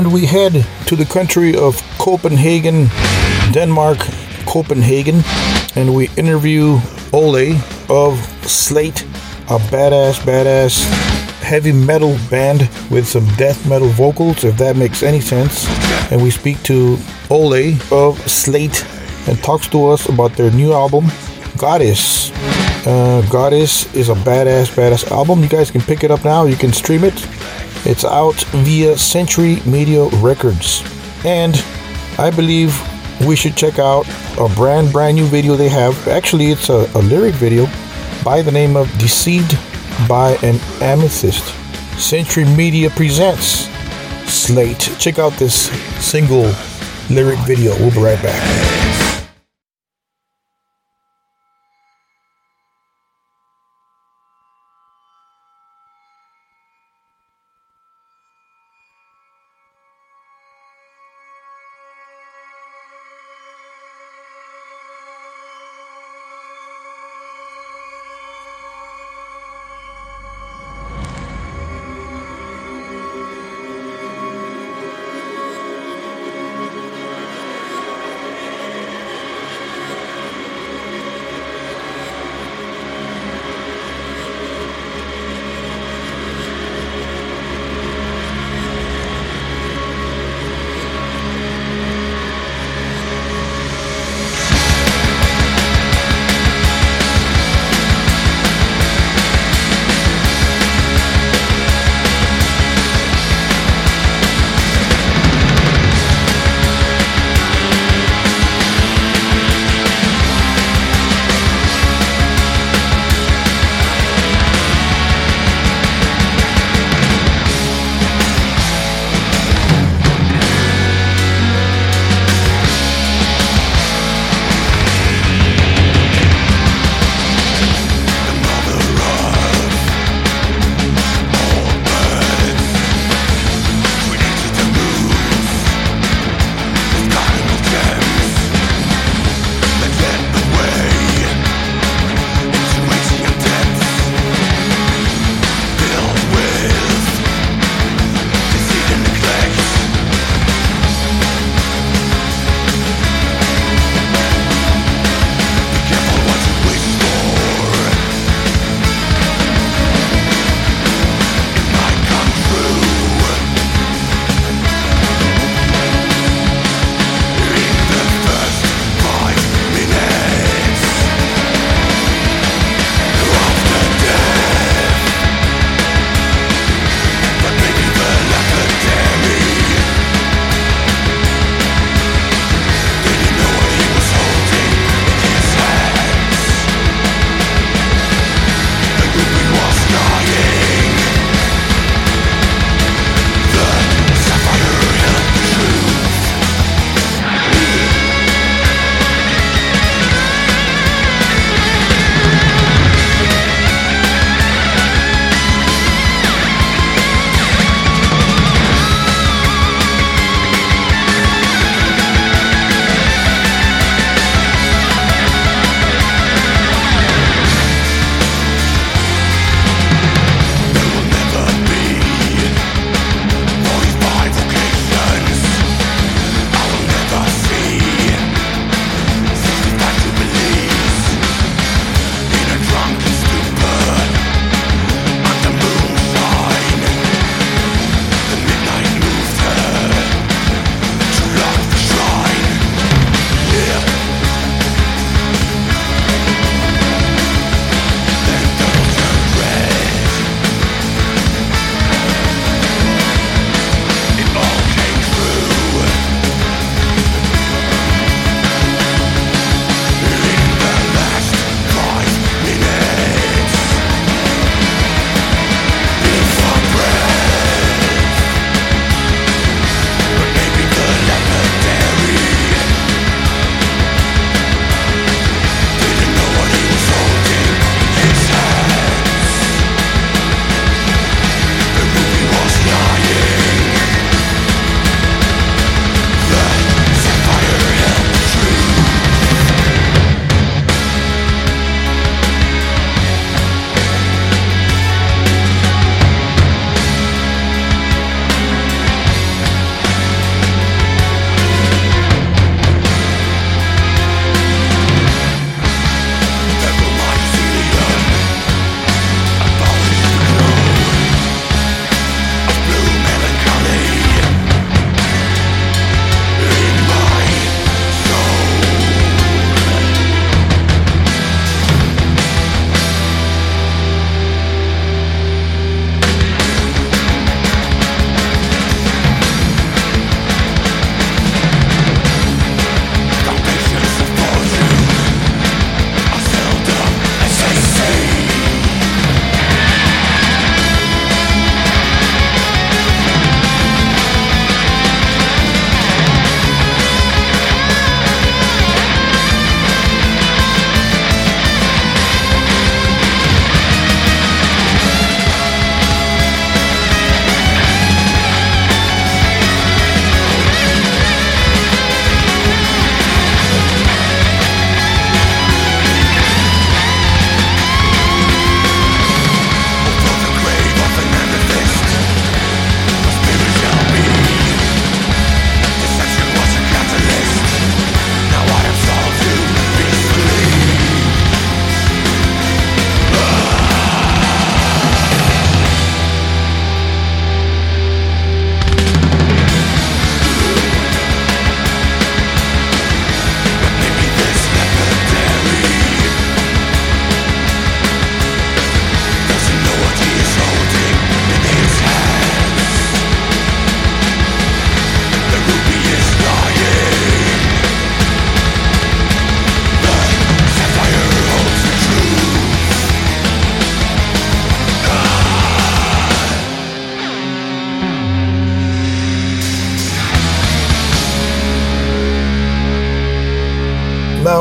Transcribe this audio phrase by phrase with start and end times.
[0.00, 2.88] And we head to the country of Copenhagen,
[3.52, 3.98] Denmark,
[4.46, 5.20] Copenhagen,
[5.76, 6.80] and we interview
[7.12, 7.52] Olle
[7.90, 9.02] of Slaegt,
[9.50, 10.88] a badass, badass
[11.42, 15.66] heavy metal band with some death metal vocals, if that makes any sense.
[16.10, 16.96] And we speak to
[17.28, 18.86] Olle of Slaegt
[19.28, 21.08] and talks to us about their new album,
[21.58, 22.30] Goddess.
[22.86, 25.42] Uh, Goddess is a badass, badass album.
[25.42, 26.46] You guys can pick it up now.
[26.46, 27.26] You can stream it.
[27.86, 30.82] It's out via Century Media Records.
[31.24, 31.56] And
[32.18, 32.78] I believe
[33.26, 34.06] we should check out
[34.38, 36.06] a brand, brand new video they have.
[36.06, 37.66] Actually, it's a, a lyric video
[38.22, 39.58] by the name of Deceived
[40.06, 41.54] by an Amethyst.
[41.98, 43.68] Century Media presents
[44.26, 44.98] Slaegt.
[45.00, 45.70] Check out this
[46.04, 46.52] single
[47.08, 47.74] lyric video.
[47.78, 48.79] We'll be right back.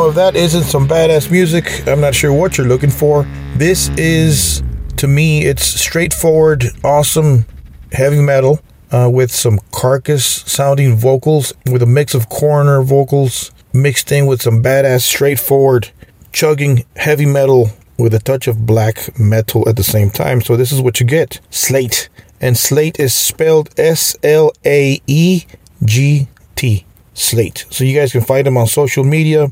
[0.09, 3.27] If that isn't some badass music, I'm not sure what you're looking for.
[3.57, 4.63] This is,
[4.97, 7.45] to me, it's straightforward, awesome
[7.91, 8.59] heavy metal
[8.91, 14.41] uh, with some carcass sounding vocals, with a mix of coroner vocals mixed in with
[14.41, 15.91] some badass, straightforward,
[16.31, 17.69] chugging heavy metal
[17.99, 20.41] with a touch of black metal at the same time.
[20.41, 22.09] So, this is what you get Slaegt.
[22.41, 25.45] And Slaegt is spelled S L A E
[25.85, 26.87] G T.
[27.13, 27.71] Slaegt.
[27.71, 29.51] So, you guys can find them on social media.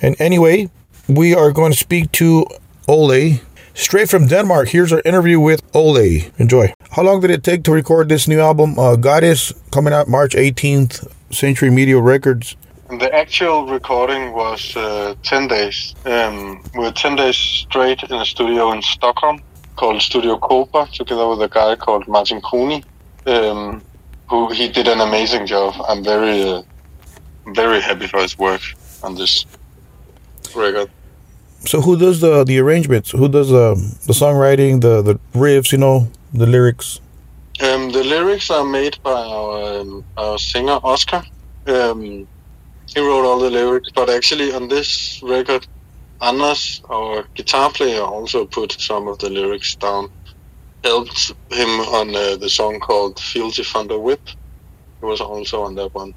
[0.00, 0.70] And anyway,
[1.08, 2.46] we are going to speak to
[2.86, 3.40] Olle.
[3.74, 6.30] Straight from Denmark, here's our interview with Olle.
[6.38, 6.72] Enjoy.
[6.90, 10.34] How long did it take to record this new album, uh, Goddess, coming out March
[10.34, 12.56] 18th, Century Media Records?
[12.88, 15.94] The actual recording was uh, 10 days.
[16.06, 19.42] Um, we were 10 days straight in a studio in Stockholm
[19.76, 22.82] called Studio Cobra, together with a guy called Martin Cooney,
[23.26, 23.82] um,
[24.28, 25.74] who he did an amazing job.
[25.86, 26.62] I'm very, uh,
[27.54, 28.62] very happy for his work
[29.02, 29.44] on this
[30.54, 30.90] record.
[31.64, 33.10] So who does the the arrangements?
[33.10, 33.74] Who does the
[34.06, 35.72] the songwriting, the the riffs?
[35.72, 37.00] You know, the lyrics.
[37.60, 41.22] Um, the lyrics are made by our um, our singer Oscar.
[41.66, 42.28] Um,
[42.86, 45.66] he wrote all the lyrics, but actually on this record,
[46.22, 50.10] Anders, our guitar player, also put some of the lyrics down.
[50.84, 54.20] Helped him on uh, the song called "Filthy Thunder Whip."
[55.00, 56.14] He was also on that one.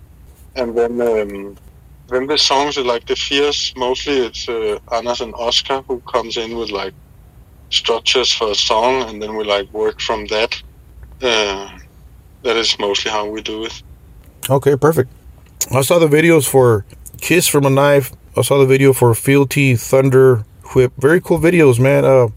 [0.55, 1.57] And then
[2.11, 3.73] then the songs are like the fierce.
[3.75, 6.93] Mostly it's uh, and Oscar who comes in with like
[7.69, 10.61] structures for a song, and then we like work from that.
[11.21, 11.79] Uh,
[12.43, 13.81] that is mostly how we do it.
[14.49, 15.09] Okay, perfect.
[15.71, 16.85] I saw the videos for
[17.21, 21.79] "Kiss from a Knife." I saw the video for "Fealty Thunder Whip." Very cool videos,
[21.79, 22.03] man.
[22.03, 22.27] Uh,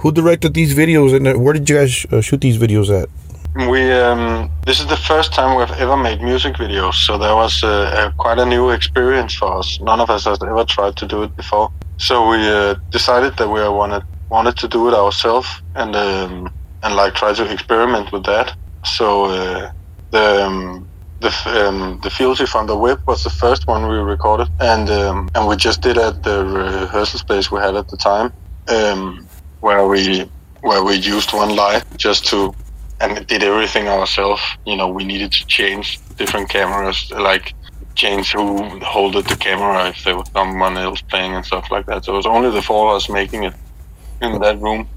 [0.00, 3.08] who directed these videos, and uh, where did you guys uh, shoot these videos at?
[3.56, 7.62] We um, this is the first time we've ever made music videos, so that was
[7.62, 9.78] uh, a, quite a new experience for us.
[9.80, 13.48] None of us has ever tried to do it before, so we uh, decided that
[13.48, 18.24] we wanted wanted to do it ourselves and um, and like try to experiment with
[18.24, 18.56] that.
[18.84, 19.70] So uh,
[20.10, 20.88] the um,
[21.20, 25.30] the um, the Fealty from the Whip was the first one we recorded, and um,
[25.36, 28.32] and we just did at the rehearsal space we had at the time,
[28.66, 29.28] um,
[29.60, 30.28] where we
[30.62, 32.52] where we used one light just to
[33.04, 34.42] and did everything ourselves.
[34.66, 37.54] You know, we needed to change different cameras, like
[37.94, 42.04] change who holded the camera if there was someone else playing and stuff like that.
[42.04, 43.54] So it was only the four of us making it
[44.20, 44.88] in that room.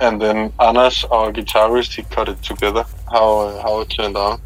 [0.00, 4.40] And then Anders, our guitarist, he cut it together how uh, how it turned out,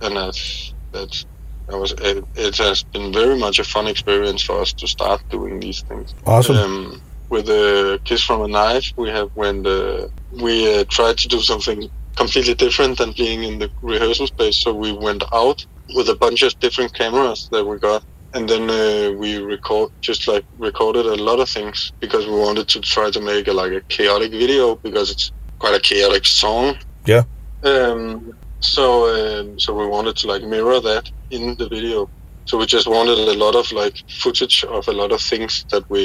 [0.00, 1.26] and that's that's
[1.66, 2.56] that was it, it.
[2.56, 6.14] has been very much a fun experience for us to start doing these things.
[6.24, 6.56] Awesome.
[6.56, 11.28] Um, with the kiss from a knife, we have when the we uh, tried to
[11.28, 14.56] do something completely different than being in the rehearsal space.
[14.58, 18.64] So we went out with a bunch of different cameras that we got, and then
[18.68, 23.10] uh, we record just like recorded a lot of things because we wanted to try
[23.10, 26.76] to make a, like a chaotic video because it's quite a chaotic song.
[27.06, 27.22] Yeah.
[27.62, 28.84] Um, so
[29.14, 32.10] um, so we wanted to like mirror that in the video.
[32.46, 35.88] So we just wanted a lot of like footage of a lot of things that
[35.88, 36.02] we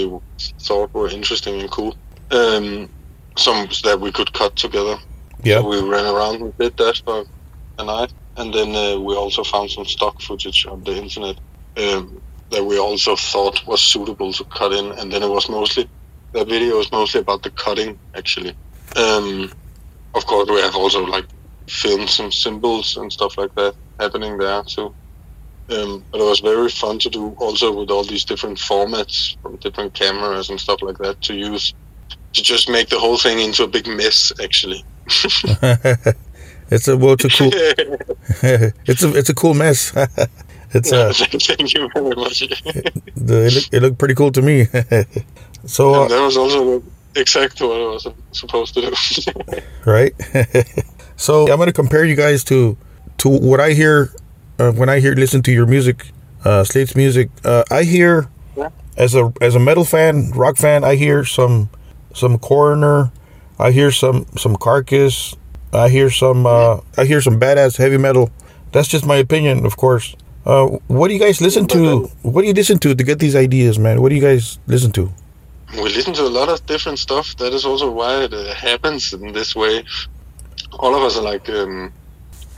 [0.59, 1.95] thought were interesting and cool.
[2.31, 2.89] Um,
[3.35, 4.97] some that we could cut together.
[5.43, 5.59] Yeah.
[5.59, 7.25] So we ran around and did that for
[7.77, 11.37] a night, and then uh, we also found some stock footage on the internet
[11.77, 12.21] um,
[12.51, 15.89] that we also thought was suitable to cut in, and then it was mostly
[16.31, 18.55] the video was mostly about the cutting actually.
[18.95, 19.51] Um,
[20.15, 21.25] of course, we have also like
[21.67, 24.93] filmed some symbols and stuff like that happening there too.
[25.69, 29.55] Um, but it was very fun to do also with all these different formats from
[29.57, 31.73] different cameras and stuff like that to use
[32.33, 34.83] to just make the whole thing into a big mess actually.
[36.69, 37.49] it's a well, it's a cool.
[38.87, 39.91] it's a it's a cool mess.
[40.73, 42.39] it's Yeah, uh, thank you very much.
[42.39, 44.65] the, it, look, it looked pretty cool to me.
[45.65, 46.83] so uh, that was also
[47.15, 49.61] exactly what I was supposed to do.
[49.85, 50.13] right?
[51.15, 52.77] so I'm gonna compare you guys to
[53.19, 54.11] to what I hear
[54.59, 56.11] uh, when I hear listen to your music,
[56.45, 57.29] uh, Slaegt's music.
[57.43, 58.69] Uh, I hear Yeah.
[58.97, 61.69] as a as a metal fan, rock fan, I hear some
[62.13, 63.11] some coroner,
[63.59, 65.35] I hear some some carcass,
[65.71, 68.31] I hear some uh, I hear some badass heavy metal.
[68.71, 70.15] That's just my opinion, of course.
[70.45, 72.09] Uh, what do you guys listen to?
[72.21, 74.01] What do you listen to to get these ideas, man?
[74.01, 75.13] What do you guys listen to?
[75.81, 77.35] we listen to a lot of different stuff.
[77.37, 79.83] That is also why it uh, happens in this way.
[80.73, 81.91] All of us are like, um,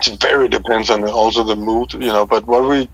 [0.06, 2.26] it very depends on also the mood, you know.
[2.26, 2.90] But what we,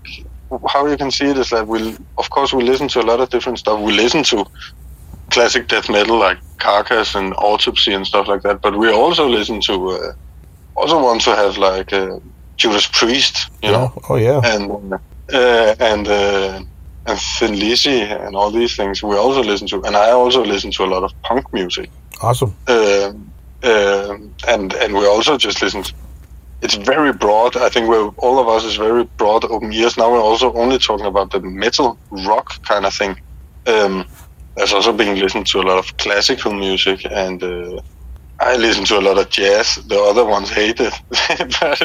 [0.68, 3.20] how you can see it is that we, of course, we listen to a lot
[3.20, 3.80] of different stuff.
[3.80, 4.44] We listen to
[5.32, 8.60] classic death metal like Carcass and Autopsy and stuff like that.
[8.60, 10.12] But we also listen to, uh,
[10.76, 12.18] also want to have like uh,
[12.56, 14.40] Judas Priest, you know Oh yeah.
[14.44, 14.92] and
[15.32, 16.62] uh, and uh,
[17.06, 20.70] and Thin Lizzy and all these things we also listen to, and I also listen
[20.72, 21.90] to a lot of punk music.
[22.20, 22.54] Awesome.
[22.68, 23.32] Um,
[23.64, 25.82] um, and and we also just listen.
[25.82, 25.92] To,
[26.62, 27.56] it's very broad.
[27.56, 29.96] I think we're all of us is very broad open ears.
[29.96, 33.20] Now we're also only talking about the metal rock kind of thing.
[33.66, 34.06] Um,
[34.56, 37.42] there's also been listened to a lot of classical music and.
[37.42, 37.80] Uh,
[38.40, 39.76] I listen to a lot of jazz.
[39.86, 40.92] The other ones hate it,
[41.60, 41.78] but,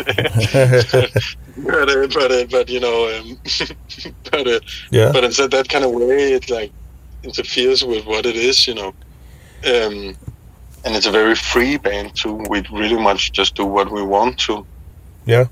[1.63, 3.37] but, uh, but, uh, but you know, um,
[4.31, 4.59] but uh,
[4.89, 5.11] Yeah.
[5.11, 6.71] but instead that kind of way it like
[7.23, 8.87] interferes with what it is, you know.
[9.65, 10.15] Um,
[10.83, 12.43] and it's a very free band too.
[12.49, 14.65] We really much just do what we want to.
[15.25, 15.45] Yeah.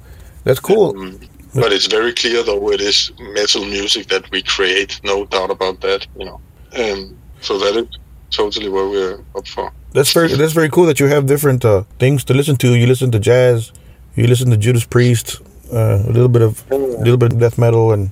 [0.43, 0.97] That's cool.
[0.97, 1.19] Um,
[1.53, 5.81] but it's very clear though it is metal music that we create, no doubt about
[5.81, 6.39] that, you know.
[6.75, 7.87] Um, so that is
[8.31, 9.71] totally what we're up for.
[9.93, 12.75] That's very that's very cool that you have different uh, things to listen to.
[12.75, 13.71] You listen to jazz,
[14.15, 15.41] you listen to Judas Priest,
[15.71, 18.11] uh, a little bit of a little bit of death metal, and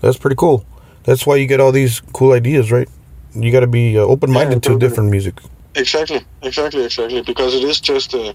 [0.00, 0.64] that's pretty cool.
[1.04, 2.88] That's why you get all these cool ideas, right?
[3.34, 4.80] You got to be uh, open minded Yeah, to totally.
[4.88, 5.40] different music.
[5.76, 7.22] Exactly, exactly, exactly.
[7.22, 8.32] Because it is just, uh,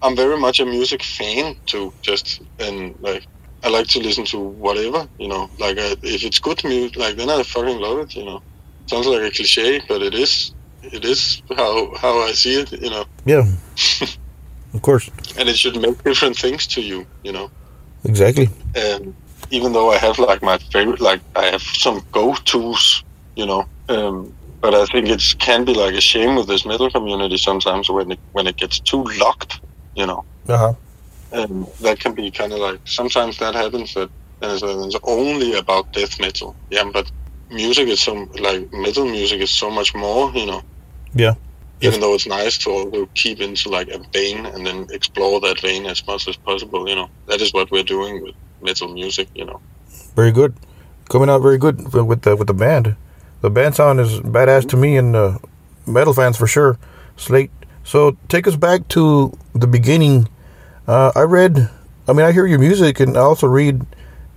[0.00, 1.92] I'm very much a music fan too.
[2.02, 3.26] Just and like,
[3.64, 5.50] I like to listen to whatever, you know.
[5.58, 8.42] Like, if it's good music, like then I fucking love it, you know.
[8.88, 10.52] Sounds like a cliche, but it is.
[10.82, 13.04] It is how how I see it, you know.
[13.26, 13.44] Yeah,
[14.74, 17.50] of course, And it should make different things to you, you know.
[18.04, 18.48] exactly.
[18.74, 19.14] And
[19.50, 23.02] even though I have like my favorite, like I have some go-tos,
[23.36, 23.66] you know.
[23.88, 27.90] Um, but I think it can be like a shame with this metal community sometimes
[27.90, 29.60] when it when it gets too locked,
[29.94, 30.24] you know.
[30.48, 30.72] Uh huh.
[31.32, 35.92] And that can be kind of like sometimes that happens that and it's only about
[35.92, 36.54] death metal.
[36.70, 37.10] Yeah, but
[37.50, 40.62] music is some like metal music is so much more, you know.
[41.14, 41.34] Yeah.
[41.80, 45.60] Even though it's nice to also keep into like a vein and then explore that
[45.60, 47.08] vein as much as possible, you know.
[47.26, 49.60] That is what we're doing with metal music, you know.
[50.16, 50.54] Very good.
[51.08, 52.96] Coming out very good with with the with the band.
[53.40, 55.38] The band sound is badass to me and uh,
[55.86, 56.78] metal fans for sure.
[57.16, 57.52] Slate.
[57.84, 60.28] So take us back to the beginning.
[60.86, 61.70] Uh, I read.
[62.08, 63.86] I mean, I hear your music and I also read.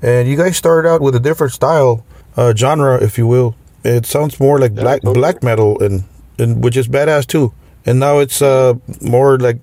[0.02, 2.06] And you guys started out with a different style,
[2.38, 3.56] uh, genre, if you will.
[3.84, 5.20] It sounds more like Yeah, black totally.
[5.20, 6.04] black metal, and
[6.38, 7.52] and which is badass too.
[7.86, 9.58] And now it's uh more like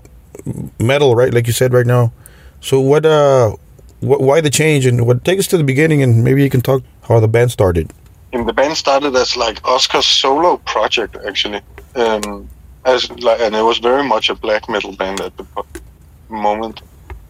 [0.81, 1.33] metal, right?
[1.33, 2.13] Like you said right now.
[2.61, 3.51] So what uh
[4.01, 6.61] wh- why the change and what take us to the beginning and maybe you can
[6.61, 7.93] talk how the band started.
[8.33, 11.61] And the band started as like Oscar's solo project actually.
[11.95, 12.49] Um,
[12.85, 15.47] as like, and it was very much a black metal band at the
[16.29, 16.83] moment.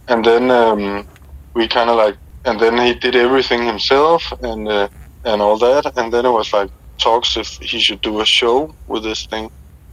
[0.08, 1.06] And then um,
[1.54, 4.88] we kind of like, and then he did everything himself and uh,
[5.28, 5.96] and all that.
[5.96, 9.50] And then it was like talks if he should do a show with this thing.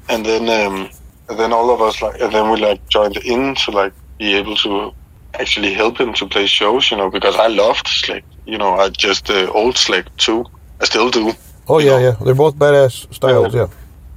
[0.10, 0.90] And then um,
[1.30, 4.34] and then all of us like, and then we like joined in to like be
[4.34, 4.94] able to
[5.40, 8.24] actually help him to play shows, you know, because I loved Slick.
[8.46, 10.46] You know, I just uh, old Slick too.
[10.82, 11.34] I still do.
[11.68, 12.00] Oh yeah, know.
[12.00, 12.16] yeah.
[12.24, 13.68] They're both badass styles, yeah.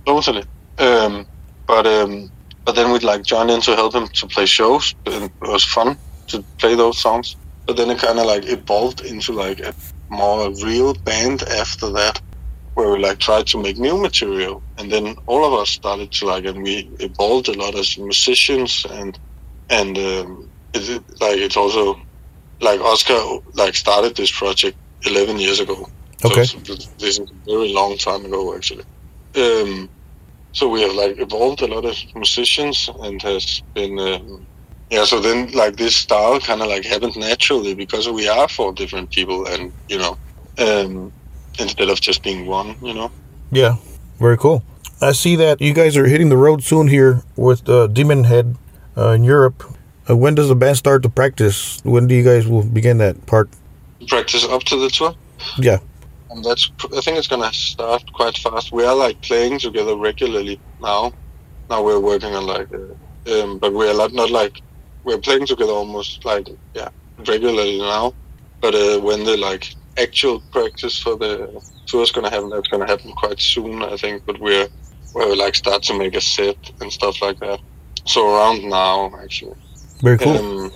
[0.05, 0.45] Totally.
[0.79, 1.27] Um,
[1.67, 2.31] but um,
[2.65, 5.65] but then we'd like join in to help him to play shows, and it was
[5.65, 5.97] fun
[6.29, 7.37] to play those songs.
[7.67, 9.75] But then it kind of like evolved into like a
[10.11, 12.21] more real band after that,
[12.75, 16.27] where we like tried to make new material, and then all of us started to
[16.27, 19.19] like, and we evolved a lot as musicians, and
[19.71, 22.01] and um, it, like it's also
[22.61, 23.21] like Oscar
[23.55, 25.89] like started this project 11 years ago.
[26.21, 26.43] So Okay.
[26.43, 28.85] it's- this is a very long time ago, actually.
[29.37, 29.89] Um,
[30.53, 34.47] so we have like evolved a lot as musicians and has been, um,
[34.91, 35.05] yeah.
[35.05, 39.11] So then like this style kind of like happened naturally because we are four different
[39.11, 40.19] people, and you know,
[40.59, 41.13] um,
[41.59, 43.11] instead of just being one, you know.
[43.51, 43.77] Yeah.
[44.19, 44.65] Very cool.
[45.01, 48.57] I see that you guys are hitting the road soon here with uh, Demon Head
[48.97, 49.63] uh, in Europe.
[50.11, 51.81] Uh, when does the band start to practice?
[51.85, 53.49] When do you guys will begin that part?
[54.09, 55.15] Practice up to the tour.
[55.57, 55.79] Yeah.
[56.31, 58.73] and that's I think it's gonna start quite fast.
[58.73, 61.13] We are like playing together regularly now.
[61.71, 64.61] Now we're working on like, uh, um, but we're not not like
[65.09, 66.91] we're playing together almost like yeah
[67.27, 68.15] regularly now.
[68.61, 72.87] But uh, when the like actual practice for the tour is gonna happen, that's gonna
[72.87, 74.27] happen quite soon, I think.
[74.27, 74.69] But we're
[75.15, 77.61] where we like start to make a set and stuff like that.
[78.05, 79.57] So around now, actually.
[80.03, 80.37] Very cool.
[80.37, 80.73] Um,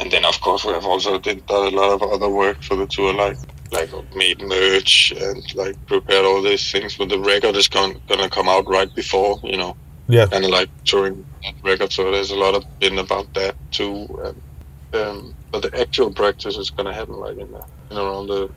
[0.00, 2.76] and then of course we have also did done a lot of other work for
[2.76, 3.38] the tour, like
[3.72, 6.96] like made merch and like prepared all these things.
[6.96, 9.76] But the record is going gonna come out right before, you know,
[10.08, 10.24] yeah.
[10.30, 11.92] of like touring that record.
[11.92, 14.06] So there's a lot of been about that too.
[14.24, 18.50] And, um, but the actual practice is gonna happen like in, the, in around the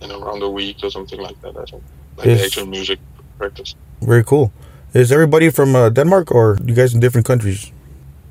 [0.00, 1.56] in around a week or something like that.
[1.56, 1.82] I think
[2.16, 2.98] like Is- the actual music
[3.38, 3.74] practice.
[4.02, 4.52] Very cool.
[4.92, 7.70] Is everybody from uh, Denmark or you guys in different countries?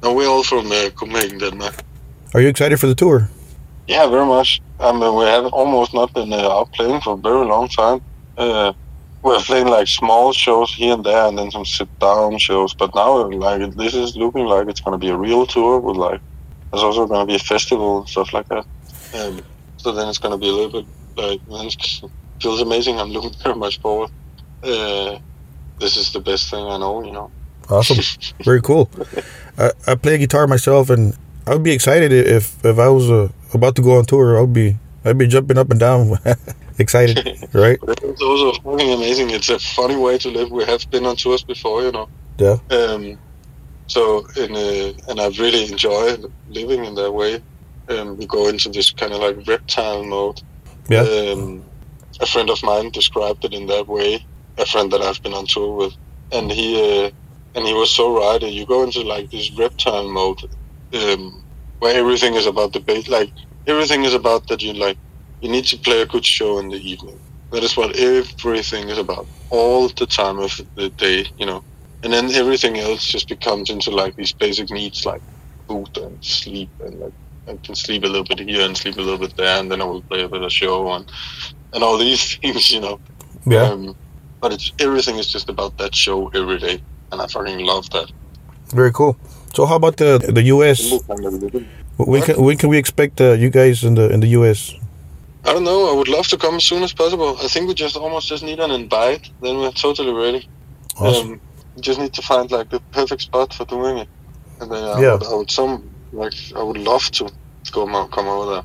[0.04, 1.76] No, we're all from uh, Copenhagen, Denmark.
[2.34, 3.30] Are you excited for the tour?
[3.88, 4.62] Yeah, very much.
[4.80, 8.02] I mean, we have almost not been uh, out playing for a very long time.
[8.38, 8.74] Uh,
[9.22, 12.74] we're playing like small shows here and there, and then some sit-down shows.
[12.74, 15.98] But now, like, this is looking like it's going to be a real tour with
[15.98, 16.22] like,
[16.72, 18.66] there's also going to be a festival and stuff like that.
[19.16, 19.42] Um,
[19.78, 20.86] so then it's going to be a little bit
[21.18, 23.00] like, then it feels amazing.
[23.00, 24.12] I'm looking very much forward.
[24.64, 25.20] Uh,
[25.80, 27.32] this is the best thing I know, you know.
[27.70, 27.98] Awesome.
[28.44, 28.90] Very cool.
[29.58, 33.30] I, I play guitar myself, and I would be excited if if I was uh,
[33.54, 34.38] about to go on tour.
[34.38, 36.18] I would be I'd be jumping up and down,
[36.80, 37.18] excited,
[37.54, 37.80] right?
[37.88, 39.30] It's also fucking amazing.
[39.32, 40.52] It's a funny way to live.
[40.52, 42.10] We have been on tours before, you know.
[42.38, 42.58] Yeah.
[42.70, 43.20] Um,
[43.88, 46.18] so in a, and I really enjoy
[46.50, 47.42] living in that way.
[47.90, 50.42] Um, we go into this kind of like reptile mode.
[50.90, 51.02] Yeah.
[51.02, 51.66] Um,
[52.20, 54.26] a friend of mine described it in that way.
[54.58, 55.94] A friend that I've been on tour with,
[56.32, 57.12] and he uh,
[57.56, 58.42] and he was so right.
[58.42, 60.44] You go into like this reptile mode,
[60.94, 61.44] um,
[61.80, 63.08] where everything is about the base.
[63.08, 63.32] Like
[63.66, 64.98] everything is about that you like.
[65.42, 67.20] You need to play a good show in the evening.
[67.52, 71.26] That is what everything is about, all the time of the day.
[71.38, 71.64] You know,
[72.04, 75.22] and then everything else just becomes into like these basic needs, like
[75.68, 77.14] food and sleep, and like
[77.48, 79.82] I can sleep a little bit here and sleep a little bit there, and then
[79.82, 81.12] I will play a bit of show and
[81.74, 82.72] and all these things.
[82.72, 83.00] You know.
[83.46, 83.64] Yeah.
[83.64, 83.96] Um,
[84.42, 88.12] but it's everything is just about that show every day, and I fucking love that.
[88.70, 89.18] Very cool.
[89.54, 90.94] So how about the the U.S.?
[91.98, 94.76] When can when can we expect uh, you guys in the in the U.S.?
[95.46, 95.92] I don't know.
[95.92, 97.38] I would love to come as soon as possible.
[97.42, 99.30] I think we just almost just need an invite.
[99.42, 100.48] Then we're totally ready.
[100.98, 101.32] Awesome.
[101.34, 101.42] Um,
[101.76, 104.10] we just need to find like the perfect spot for doing it,
[104.60, 105.14] and then I, Yeah.
[105.14, 107.30] would, I would some like I would love to
[107.72, 108.64] go come over there.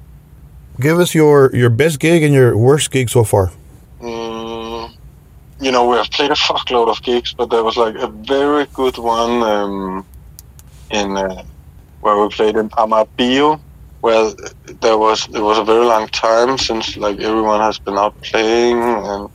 [0.81, 3.53] Give us your your best gig and your worst gig so far.
[4.01, 4.93] Mm,
[5.61, 8.67] you know, we have played a fuckload of gigs, but there was like a very
[8.75, 10.07] good one um,
[10.91, 11.43] in uh,
[12.01, 13.61] where we played in Amager Bio.
[14.05, 14.37] Well,
[14.83, 18.77] there was it was a very long time since like everyone has been out playing,
[18.83, 19.31] and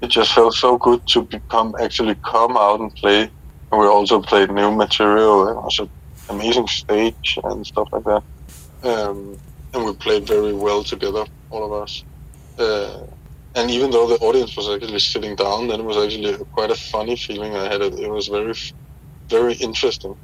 [0.00, 3.30] it just felt so good to become actually come out and play.
[3.70, 5.46] And we also played new material.
[5.46, 5.88] and an
[6.28, 8.22] amazing stage and stuff like that.
[8.82, 9.38] Um,
[9.72, 12.02] and we played very well together, all of us.
[12.58, 13.06] Uh,
[13.54, 16.80] and even though the audience was actually sitting down, then it was actually quite a
[16.92, 17.80] funny feeling I had.
[17.80, 18.54] It, it was very,
[19.28, 20.16] very interesting.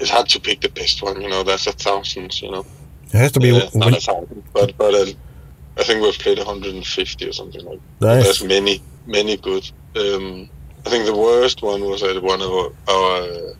[0.00, 1.42] It's hard to pick the best one, you know.
[1.42, 2.64] That's a thousands, you know.
[3.12, 3.50] It has to be.
[3.50, 5.06] Uh, not when- a thousand, but but uh,
[5.78, 7.80] I think we've played 150 or something like.
[8.00, 8.24] Nice.
[8.24, 9.68] There's many, many good.
[9.96, 10.48] Um,
[10.86, 13.54] I think the worst one was at one of our our,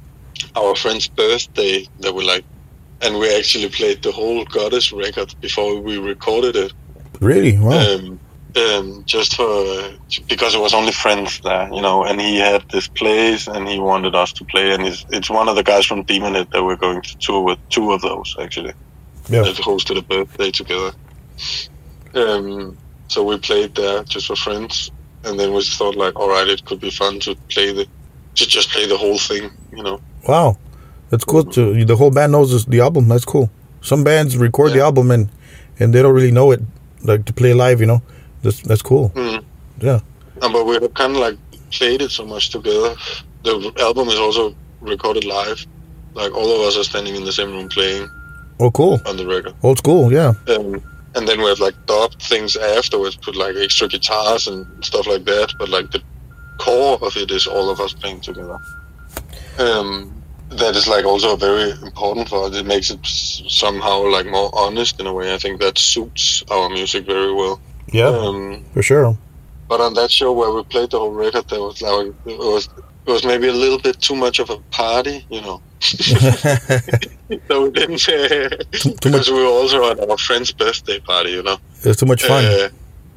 [0.57, 2.45] our friend's birthday that we like,
[3.03, 6.73] and we actually played the whole Goddess record before we recorded it.
[7.21, 7.59] really?
[7.59, 7.79] Wow.
[7.79, 8.21] Um,
[8.57, 9.93] um, just for
[10.27, 13.79] because it was only friends there, you know, and he had this place and he
[13.79, 16.77] wanted us to play, and it's, it's one of the guys from Demonhead that we're
[16.77, 18.73] going to tour with, two of those actually,
[19.29, 19.43] Yeah.
[19.43, 20.93] that hosted a birthday together.
[22.15, 22.77] Um,
[23.09, 24.91] so we played there just for friends,
[25.25, 27.87] and then we thought like, all right, it could be fun to play the,
[28.37, 30.01] to just play the whole thing, you know.
[30.27, 30.57] Wow.
[31.11, 31.45] That's cool.
[31.45, 33.09] To, the whole band knows this, the album.
[33.09, 33.51] That's cool.
[33.81, 35.29] Some bands record the album and
[35.79, 36.61] and they don't really know it,
[37.03, 37.81] like to play live.
[37.81, 38.03] You know,
[38.43, 39.11] that's that's cool.
[39.11, 39.45] Mm.
[39.81, 40.01] Yeah.
[40.43, 41.39] Um, but we have kind of like
[41.71, 42.95] played it so much together.
[43.45, 45.67] The album is also recorded live.
[46.15, 48.09] Like all of us are standing in the same room playing
[48.61, 49.01] Oh, cool.
[49.07, 49.55] on the record.
[49.63, 50.13] Old school.
[50.13, 50.33] Yeah.
[50.49, 50.83] Um,
[51.15, 55.25] and then we have like dubbed things afterwards, put like extra guitars and stuff like
[55.25, 55.55] that.
[55.59, 56.03] But like the
[56.59, 58.59] core of it is all of us playing together.
[59.59, 60.15] Um,
[60.51, 62.57] that is like also very important for us.
[62.57, 65.35] It makes it somehow like more honest in a way.
[65.35, 67.61] I think that suits our music very well.
[67.93, 68.09] Yeah.
[68.09, 69.17] Um, For sure.
[69.69, 72.69] but on that show where we played the whole record, there was like it was
[73.07, 75.63] it was maybe a little bit too much of a party, you know.
[77.49, 81.31] so we didn't uh, too much- because we were also at our friend's birthday party,
[81.31, 81.59] you know.
[81.83, 82.45] It was too much fun.
[82.45, 82.69] Uh,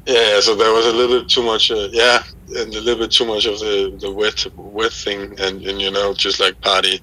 [0.06, 3.12] yeah, so there was a little bit too much, uh, yeah, and a little bit
[3.12, 7.00] too much of the the wet wet thing, and, and you know, just like party.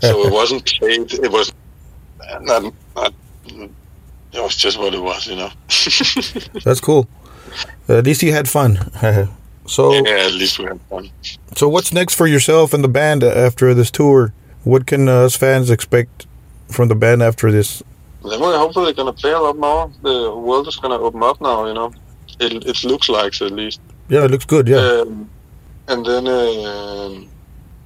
[0.00, 1.12] So it wasn't played.
[1.12, 1.52] It was
[2.40, 3.14] not not.
[3.46, 5.50] It was just what it was, you know.
[6.64, 7.06] that's cool.
[7.88, 8.78] at least you had fun.
[9.66, 11.10] so yeah, at least we had fun.
[11.56, 14.32] so what's next for yourself and the band after this tour?
[14.64, 16.26] What can uh, us fans expect
[16.70, 17.82] from the band after this?
[18.28, 19.90] Then we're hopefully gonna play a lot more.
[20.02, 21.92] The world is gonna open up now, you know.
[22.40, 23.80] It it looks like at least.
[24.08, 24.66] Yeah, it looks good.
[24.66, 24.78] Yeah.
[24.78, 25.30] Um,
[25.88, 27.10] and then uh,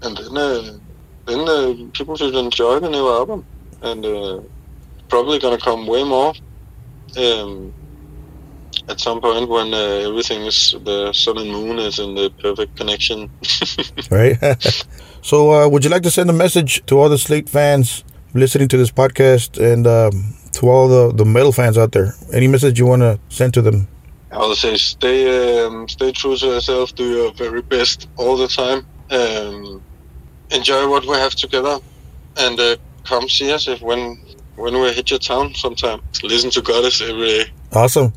[0.02, 0.78] and then uh,
[1.26, 3.44] then uh, people should enjoy the new album,
[3.82, 4.40] and uh,
[5.08, 6.32] probably gonna come way more.
[7.16, 7.74] Um,
[8.88, 12.76] at some point when uh, everything is the sun and moon is in the perfect
[12.76, 13.30] connection.
[14.10, 14.38] right?
[15.22, 18.04] so, uh, would you like to send a message to all the Slaegt fans
[18.34, 22.14] listening to this podcast and um, to all the the metal fans out there?
[22.32, 23.88] Any message you want to send to them?
[24.30, 26.94] I would say stay um, stay true to yourself.
[26.94, 28.86] Do your very best all the time.
[29.10, 29.82] Um,
[30.50, 31.78] enjoy what we have together,
[32.36, 34.18] and uh, come see us if when
[34.56, 36.00] when we hit your town sometime.
[36.22, 37.44] Listen to Goddess every day.
[37.72, 38.12] Awesome,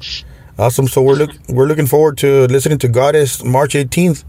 [0.59, 0.87] awesome.
[0.87, 4.25] So we're look we're looking forward to listening to Goddess March 18th.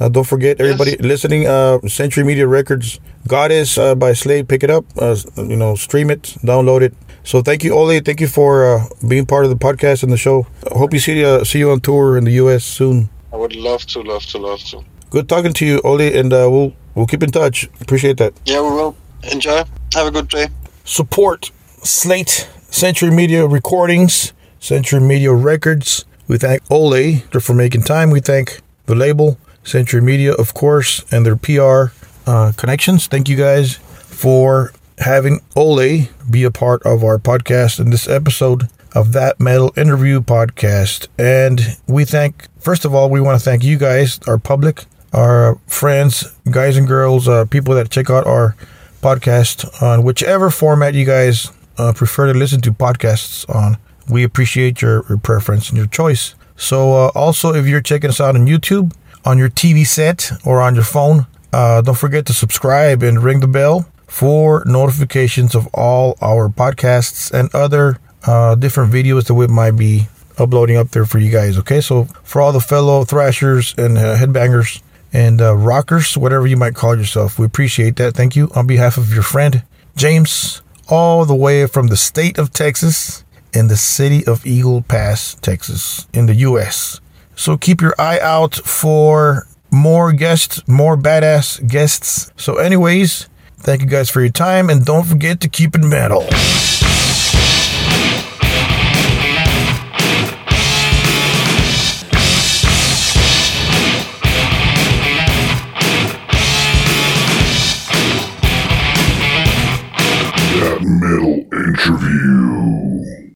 [0.00, 1.00] Uh, don't forget, everybody Yes.
[1.00, 1.46] listening.
[1.46, 4.48] Uh, Century Media Records, Goddess uh, by Slaegt.
[4.48, 4.84] Pick it up.
[4.98, 6.94] Uh, you know, stream it, download it.
[7.22, 8.00] So thank you, Olle.
[8.04, 10.46] Thank you for uh, being part of the podcast and the show.
[10.74, 12.64] I hope you see uh, see you on tour in the U.S.
[12.64, 13.08] soon.
[13.32, 14.84] I would love to, love to, love to.
[15.10, 17.68] Good talking to you, Olle, and uh, we'll we'll keep in touch.
[17.80, 18.32] Appreciate that.
[18.46, 18.94] Yeah, we will.
[19.32, 19.62] Enjoy.
[19.94, 20.48] Have a good day.
[20.84, 21.50] support
[21.82, 26.04] Slaegt, Century Media Recordings, Century Media Records.
[26.28, 28.10] We thank Olle for making time.
[28.10, 31.92] We thank the label, Century Media, of course, and their PR
[32.26, 33.06] uh, connections.
[33.06, 38.68] Thank you guys for having Olle be a part of our podcast in this episode
[38.94, 41.08] of that metal interview podcast.
[41.18, 45.56] And we thank, first of all, we want to thank you guys, our public, our
[45.66, 48.56] friends, guys and girls, uh, people that check out our
[49.02, 53.76] podcast on whichever format you guys uh, prefer to listen to podcasts on.
[54.08, 56.34] We appreciate your, your preference and your choice.
[56.56, 58.92] So, uh, also, if you're checking us out on YouTube,
[59.24, 63.40] on your TV set, or on your phone, uh, don't forget to subscribe and ring
[63.40, 69.46] the bell for notifications of all our podcasts and other uh, different videos that we
[69.46, 70.08] might be
[70.38, 71.58] uploading up there for you guys.
[71.58, 74.82] Okay, so for all the fellow thrashers and uh, headbangers
[75.12, 78.14] and uh, rockers, whatever you might call yourself, we appreciate that.
[78.14, 79.62] Thank you on behalf of your friend
[79.96, 85.36] James, all the way from the state of Texas in the city of Eagle Pass,
[85.36, 87.00] Texas, in the U.S.
[87.36, 92.32] So keep your eye out for more guests, more badass guests.
[92.36, 96.26] So, anyways, thank you guys for your time, and don't forget to keep it metal.